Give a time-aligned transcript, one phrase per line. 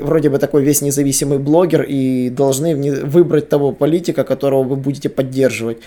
[0.00, 5.78] вроде бы такой весь независимый блогер и должны выбрать того политика, которого вы будете поддерживать.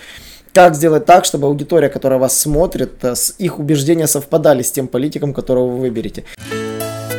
[0.54, 5.34] Как сделать так, чтобы аудитория, которая вас смотрит, э, их убеждения совпадали с тем политиком,
[5.34, 6.24] которого вы выберете?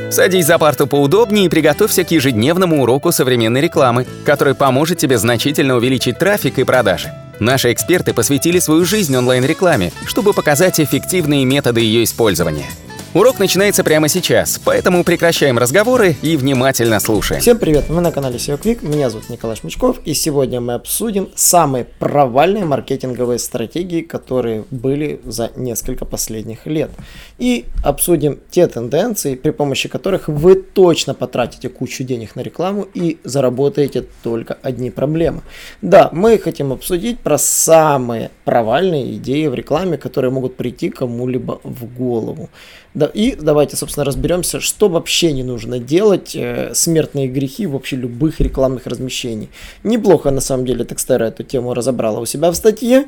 [0.09, 5.77] Садись за парту поудобнее и приготовься к ежедневному уроку современной рекламы, который поможет тебе значительно
[5.77, 7.13] увеличить трафик и продажи.
[7.39, 12.65] Наши эксперты посвятили свою жизнь онлайн-рекламе, чтобы показать эффективные методы ее использования–
[13.13, 17.41] Урок начинается прямо сейчас, поэтому прекращаем разговоры и внимательно слушаем.
[17.41, 21.27] Всем привет, вы на канале SEO Quick, меня зовут Николай Шмичков, и сегодня мы обсудим
[21.35, 26.89] самые провальные маркетинговые стратегии, которые были за несколько последних лет.
[27.37, 33.19] И обсудим те тенденции, при помощи которых вы точно потратите кучу денег на рекламу и
[33.25, 35.41] заработаете только одни проблемы.
[35.81, 41.93] Да, мы хотим обсудить про самые провальные идеи в рекламе, которые могут прийти кому-либо в
[41.93, 42.49] голову.
[42.93, 48.41] Да, и давайте, собственно, разберемся, что вообще не нужно делать, э, смертные грехи вообще любых
[48.41, 49.49] рекламных размещений.
[49.83, 53.05] Неплохо, на самом деле, Текстера эту тему разобрала у себя в статье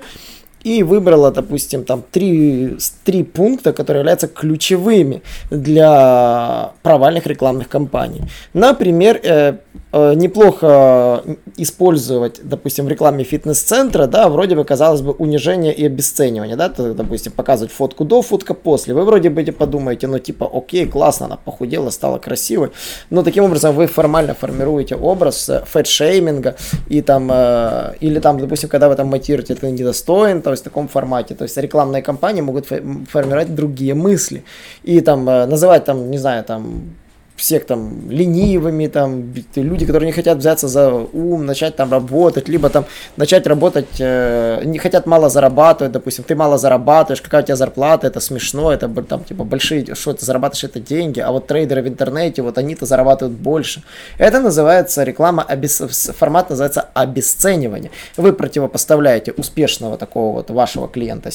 [0.64, 8.22] и выбрала, допустим, там три, три пункта, которые являются ключевыми для провальных рекламных кампаний.
[8.54, 9.58] Например, э,
[9.92, 11.24] э, неплохо
[11.58, 16.94] использовать, допустим, в рекламе фитнес-центра, да, вроде бы, казалось бы, унижение и обесценивание, да, то,
[16.94, 18.94] допустим, показывать фотку до, фотка после.
[18.94, 22.70] Вы вроде бы подумаете, ну, типа, окей, классно, она похудела, стала красивой,
[23.10, 26.56] но таким образом вы формально формируете образ фэт-шейминга
[26.88, 30.70] и там, э, или там, допустим, когда вы там мотивируете, ты недостоин, то есть в
[30.70, 31.36] таком формате.
[31.36, 34.44] То есть рекламные кампании могут формировать другие мысли.
[34.84, 36.96] И там э, называть там, не знаю, там
[37.44, 42.70] всех там ленивыми, там люди, которые не хотят взяться за ум, начать там работать, либо
[42.70, 42.86] там
[43.18, 48.08] начать работать, э, не хотят мало зарабатывать, допустим, ты мало зарабатываешь, какая у тебя зарплата,
[48.08, 51.88] это смешно, это там типа большие, что ты зарабатываешь, это деньги, а вот трейдеры в
[51.88, 53.84] интернете, вот они-то зарабатывают больше.
[54.18, 55.84] Это называется реклама, обес...
[56.18, 57.92] формат называется обесценивание.
[58.16, 61.30] Вы противопоставляете успешного такого вот вашего клиента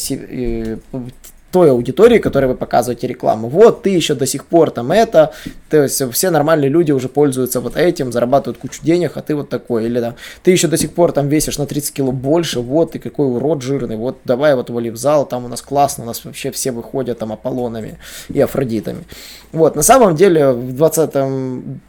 [1.50, 3.48] той аудитории, которой вы показываете рекламу.
[3.48, 5.32] Вот, ты еще до сих пор там это,
[5.70, 9.48] то есть все нормальные люди уже пользуются вот этим, зарабатывают кучу денег, а ты вот
[9.48, 9.86] такой.
[9.86, 12.98] Или да, ты еще до сих пор там весишь на 30 кило больше, вот ты
[12.98, 16.24] какой урод жирный, вот давай вот вали в зал, там у нас классно, у нас
[16.24, 17.98] вообще все выходят там Аполлонами
[18.28, 19.04] и Афродитами.
[19.52, 21.10] Вот, на самом деле в 20,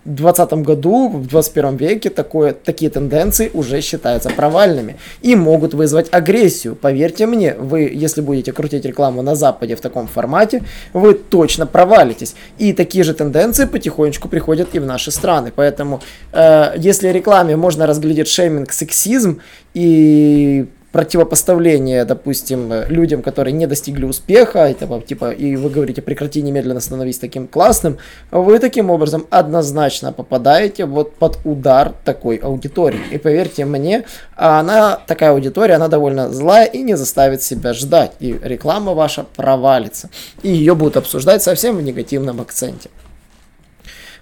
[0.05, 6.75] 20 году, в 21 веке такое, такие тенденции уже считаются провальными и могут вызвать агрессию.
[6.75, 10.61] Поверьте мне, вы, если будете крутить рекламу на Западе в таком формате,
[10.93, 12.35] вы точно провалитесь.
[12.61, 15.51] И такие же тенденции потихонечку приходят и в наши страны.
[15.55, 15.99] Поэтому,
[16.33, 19.39] э, если рекламе можно разглядеть шейминг, сексизм
[19.73, 26.79] и противопоставление, допустим, людям, которые не достигли успеха, этого, типа, и вы говорите, прекрати немедленно
[26.79, 27.97] становись таким классным,
[28.31, 33.01] вы таким образом однозначно попадаете вот под удар такой аудитории.
[33.11, 34.05] И поверьте мне,
[34.35, 38.13] она, такая аудитория, она довольно злая и не заставит себя ждать.
[38.19, 40.09] И реклама ваша провалится.
[40.41, 42.89] И ее будут обсуждать совсем в негативном акценте.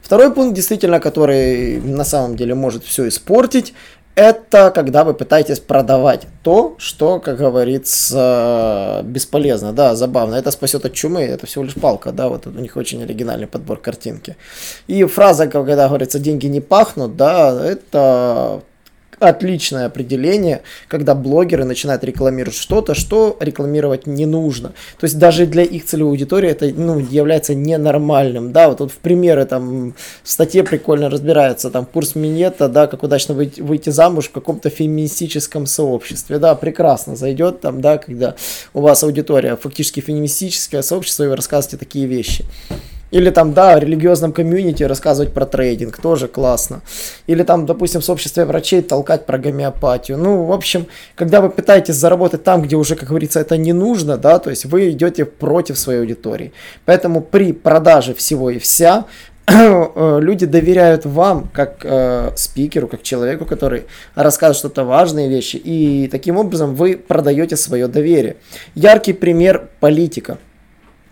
[0.01, 3.73] Второй пункт, действительно, который на самом деле может все испортить,
[4.17, 10.33] это когда вы пытаетесь продавать то, что, как говорится, бесполезно, да, забавно.
[10.33, 13.77] Это спасет от чумы, это всего лишь палка, да, вот у них очень оригинальный подбор
[13.77, 14.35] картинки.
[14.88, 18.63] И фраза, когда говорится, деньги не пахнут, да, это
[19.19, 24.69] отличное определение, когда блогеры начинают рекламировать что-то, что рекламировать не нужно.
[25.00, 28.51] То есть даже для их целевой аудитории это ну, является ненормальным.
[28.51, 33.03] Да, вот тут в примеры там в статье прикольно разбирается там курс минета, да, как
[33.03, 36.39] удачно выйти, выйти замуж в каком-то феминистическом сообществе.
[36.39, 38.35] Да, прекрасно зайдет там, да, когда
[38.73, 42.45] у вас аудитория фактически феминистическое сообщество, и вы рассказываете такие вещи.
[43.12, 46.81] Или там, да, в религиозном комьюнити рассказывать про трейдинг, тоже классно.
[47.28, 50.18] Или там, допустим, в сообществе врачей толкать про гомеопатию.
[50.18, 54.18] Ну, в общем, когда вы пытаетесь заработать там, где уже, как говорится, это не нужно,
[54.18, 56.51] да, то есть вы идете против своей аудитории.
[56.85, 59.06] Поэтому при продаже всего и вся
[59.47, 66.10] э, люди доверяют вам как э, спикеру, как человеку, который рассказывает что-то важные вещи, и
[66.12, 68.36] таким образом вы продаете свое доверие.
[68.75, 70.38] Яркий пример политика.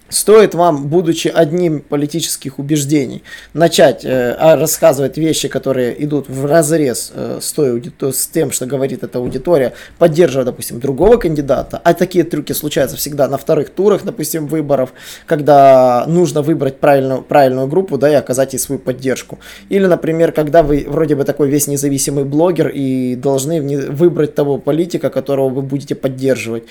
[0.07, 3.23] Стоит вам, будучи одним политических убеждений,
[3.53, 8.67] начать э, а, рассказывать вещи, которые идут в разрез э, с, той, с тем, что
[8.67, 14.03] говорит эта аудитория, поддерживая, допустим, другого кандидата, а такие трюки случаются всегда на вторых турах,
[14.03, 14.93] допустим, выборов,
[15.25, 19.39] когда нужно выбрать правильную, правильную группу, да, и оказать ей свою поддержку.
[19.69, 23.59] Или, например, когда вы вроде бы такой весь независимый блогер и должны
[23.89, 26.65] выбрать того политика, которого вы будете поддерживать.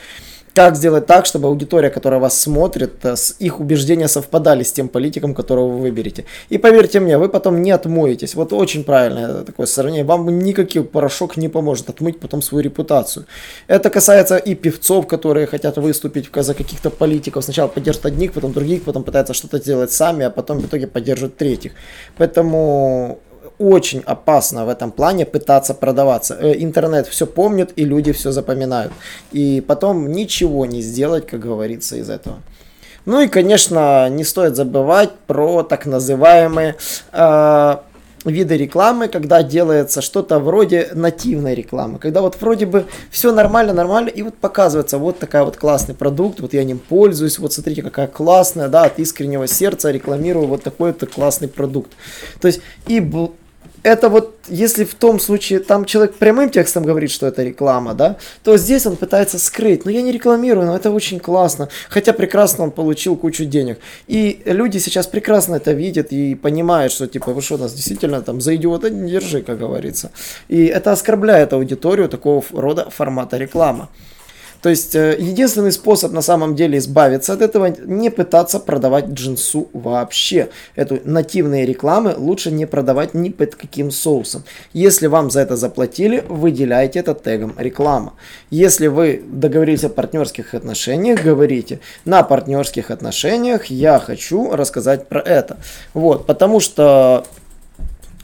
[0.54, 4.88] Как сделать так, чтобы аудитория, которая вас смотрит, э, с их убеждения совпадали с тем
[4.88, 6.24] политиком, которого вы выберете.
[6.48, 8.36] И поверьте мне, вы потом не отмоетесь.
[8.36, 10.04] Вот очень правильное такое сравнение.
[10.04, 13.26] Вам никаких порошок не поможет отмыть потом свою репутацию.
[13.66, 17.44] Это касается и певцов, которые хотят выступить за каких-то политиков.
[17.44, 21.36] Сначала поддержат одних, потом других, потом пытаются что-то сделать сами, а потом в итоге поддержат
[21.36, 21.72] третьих.
[22.16, 23.18] Поэтому
[23.58, 26.36] очень опасно в этом плане пытаться продаваться.
[26.40, 28.92] Э, интернет все помнит, и люди все запоминают.
[29.32, 32.36] И потом ничего не сделать, как говорится, из этого.
[33.06, 36.76] Ну и, конечно, не стоит забывать про так называемые
[37.12, 37.76] э,
[38.24, 44.08] виды рекламы, когда делается что-то вроде нативной рекламы, когда вот вроде бы все нормально, нормально,
[44.08, 48.06] и вот показывается вот такая вот классный продукт, вот я ним пользуюсь, вот смотрите, какая
[48.06, 51.92] классная, да, от искреннего сердца рекламирую вот такой вот классный продукт.
[52.40, 53.00] То есть и
[53.84, 58.16] это вот, если в том случае там человек прямым текстом говорит, что это реклама, да,
[58.42, 59.84] то здесь он пытается скрыть.
[59.84, 61.68] Но я не рекламирую, но это очень классно.
[61.90, 63.78] Хотя прекрасно он получил кучу денег.
[64.06, 68.40] И люди сейчас прекрасно это видят и понимают, что типа, вы что, нас действительно там
[68.40, 70.10] за идиота не держи, как говорится.
[70.48, 73.90] И это оскорбляет аудиторию такого рода формата реклама.
[74.64, 79.68] То есть э, единственный способ на самом деле избавиться от этого, не пытаться продавать джинсу
[79.74, 80.48] вообще.
[80.74, 84.42] Эту нативные рекламы лучше не продавать ни под каким соусом.
[84.72, 88.14] Если вам за это заплатили, выделяйте это тегом реклама.
[88.48, 95.58] Если вы договорились о партнерских отношениях, говорите, на партнерских отношениях я хочу рассказать про это.
[95.92, 97.26] Вот, потому что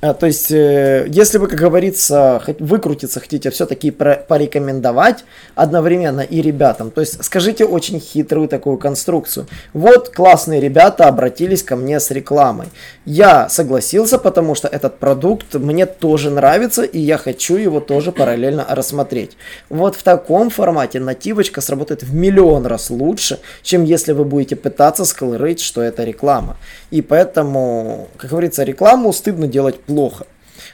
[0.02, 5.24] а, то есть, э, если вы, как говорится, выкрутиться хотите, все-таки порекомендовать
[5.54, 9.46] одновременно и ребятам, то есть скажите очень хитрую такую конструкцию.
[9.74, 12.68] Вот классные ребята обратились ко мне с рекламой.
[13.04, 18.64] Я согласился, потому что этот продукт мне тоже нравится, и я хочу его тоже параллельно
[18.70, 19.36] рассмотреть.
[19.68, 25.04] Вот в таком формате нативочка сработает в миллион раз лучше, чем если вы будете пытаться
[25.04, 26.56] скрыть, что это реклама.
[26.90, 30.26] И поэтому, как говорится, рекламу стыдно делать плохо.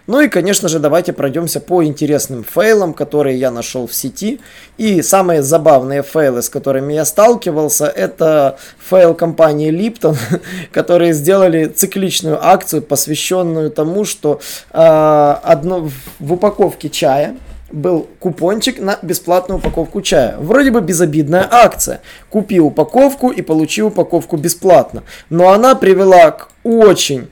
[0.07, 4.41] Ну и, конечно же, давайте пройдемся по интересным фейлам, которые я нашел в сети.
[4.77, 10.17] И самые забавные фейлы, с которыми я сталкивался, это фейл компании Lipton,
[10.73, 14.41] которые сделали цикличную акцию, посвященную тому, что
[14.73, 15.89] э, одно,
[16.21, 17.37] в упаковке чая
[17.73, 20.37] был купончик на бесплатную упаковку чая.
[20.39, 22.01] Вроде бы безобидная акция.
[22.31, 25.03] Купи упаковку и получи упаковку бесплатно.
[25.31, 27.29] Но она привела к очень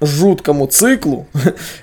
[0.00, 1.26] жуткому циклу,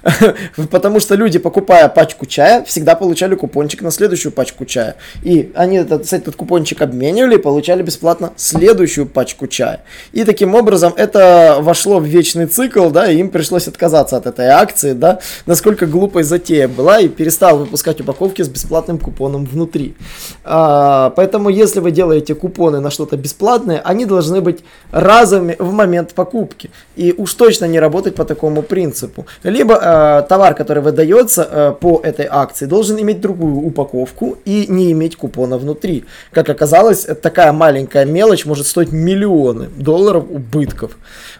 [0.71, 4.95] потому что люди, покупая пачку чая, всегда получали купончик на следующую пачку чая.
[5.23, 9.81] И они этот, этот купончик обменивали и получали бесплатно следующую пачку чая.
[10.13, 14.47] И таким образом это вошло в вечный цикл, да, и им пришлось отказаться от этой
[14.47, 19.95] акции, да, насколько глупой затея была, и перестал выпускать упаковки с бесплатным купоном внутри.
[20.43, 26.13] А, поэтому, если вы делаете купоны на что-то бесплатное, они должны быть разовыми в момент
[26.13, 26.71] покупки.
[26.95, 29.25] И уж точно не работать работать по такому принципу.
[29.43, 34.91] Либо э, товар, который выдается э, по этой акции, должен иметь другую упаковку и не
[34.91, 36.03] иметь купона внутри.
[36.33, 40.91] Как оказалось, такая маленькая мелочь может стоить миллионы долларов убытков.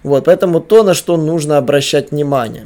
[0.04, 2.66] Вот, поэтому то, на что нужно обращать внимание.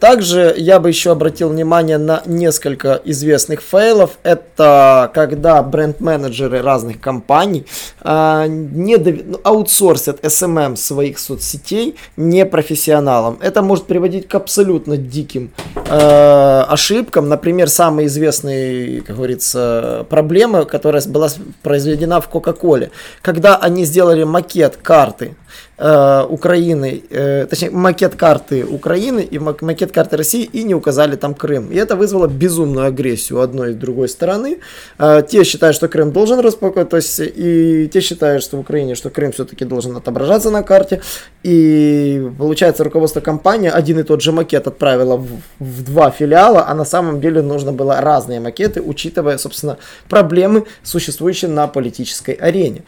[0.00, 4.18] Также я бы еще обратил внимание на несколько известных фейлов.
[4.22, 7.66] Это когда бренд-менеджеры разных компаний
[8.02, 9.14] э, не дов...
[9.24, 13.38] Ну, аутсорсят SMM своих соцсетей непрофессионалам.
[13.40, 17.28] Это может приводить к абсолютно диким э, ошибкам.
[17.28, 21.30] Например, самая известная, как говорится, проблема, которая была
[21.62, 22.90] произведена в Coca-Cola.
[23.22, 25.36] Когда они сделали макет карты
[25.78, 31.70] Украины, э, точнее макет карты Украины и макет карты России и не указали там Крым.
[31.70, 34.60] И это вызвало безумную агрессию одной и другой стороны.
[34.98, 38.94] Э, те считают, что Крым должен распаковать, то есть и те считают, что в Украине,
[38.94, 41.02] что Крым все-таки должен отображаться на карте.
[41.42, 45.28] И получается руководство компании один и тот же макет отправило в,
[45.58, 49.76] в два филиала, а на самом деле нужно было разные макеты, учитывая, собственно,
[50.08, 52.82] проблемы, существующие на политической арене.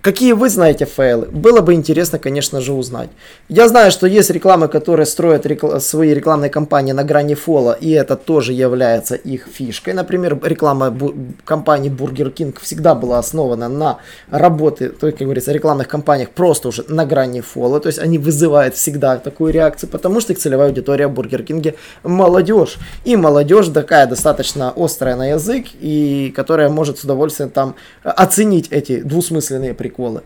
[0.00, 1.26] Какие вы знаете фейлы?
[1.26, 3.10] Было бы интересно, конечно же, узнать.
[3.48, 5.80] Я знаю, что есть рекламы, которые строят рекл...
[5.80, 9.94] свои рекламные кампании на грани фола, и это тоже является их фишкой.
[9.94, 11.12] Например, реклама бу...
[11.44, 13.98] компании Burger King всегда была основана на
[14.30, 17.80] работе, то как говорится, рекламных кампаниях просто уже на грани фола.
[17.80, 21.74] То есть они вызывают всегда такую реакцию, потому что их целевая аудитория Burger King
[22.04, 22.78] молодежь.
[23.04, 27.74] И молодежь такая достаточно острая на язык, и которая может с удовольствием там
[28.04, 30.20] оценить эти двусмысленные приколы приколы.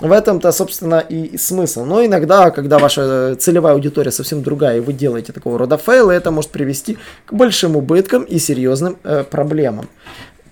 [0.00, 1.84] В этом-то, собственно, и смысл.
[1.84, 6.30] Но иногда, когда ваша целевая аудитория совсем другая, и вы делаете такого рода фейлы, это
[6.30, 9.86] может привести к большим убыткам и серьезным э, проблемам.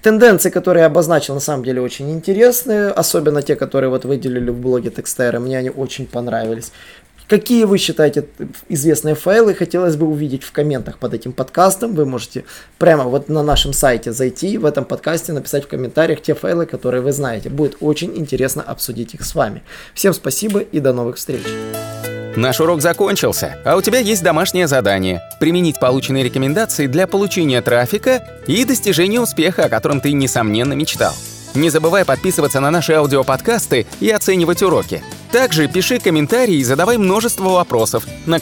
[0.03, 4.57] Тенденции, которые я обозначил, на самом деле очень интересные, особенно те, которые вот выделили в
[4.57, 6.73] блоге Текстера, мне они очень понравились.
[7.29, 8.27] Какие вы считаете
[8.69, 11.95] известные файлы, хотелось бы увидеть в комментах под этим подкастом.
[11.95, 12.45] Вы можете
[12.79, 17.01] прямо вот на нашем сайте зайти, в этом подкасте написать в комментариях те файлы, которые
[17.01, 17.49] вы знаете.
[17.49, 19.63] Будет очень интересно обсудить их с вами.
[19.95, 21.43] Всем спасибо и до новых встреч.
[22.37, 28.27] Наш урок закончился, а у тебя есть домашнее задание– применить полученные рекомендации для получения трафика
[28.47, 31.15] и достижения успеха, о котором ты, несомненно, мечтал.
[31.55, 35.03] Не забывай подписываться на наши аудиоподкасты и оценивать уроки.
[35.31, 38.39] Также пиши комментарии и задавай множество вопросов, на